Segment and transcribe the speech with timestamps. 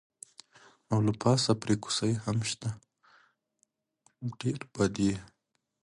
[0.91, 2.69] او له پاسه پرې کوسۍ هم شته،
[4.39, 5.15] ډېر بد یې.